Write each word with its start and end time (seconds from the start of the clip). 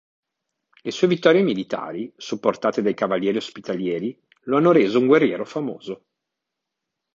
Le 0.81 0.89
sue 0.89 1.05
vittorie 1.05 1.43
militari, 1.43 2.11
supportate 2.17 2.81
dai 2.81 2.95
Cavalieri 2.95 3.37
Ospitalieri, 3.37 4.19
lo 4.45 4.57
hanno 4.57 4.71
reso 4.71 4.97
un 4.97 5.05
guerriero 5.05 5.45
famoso. 5.45 6.05